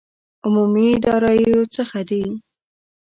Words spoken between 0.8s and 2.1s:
داراییو څخه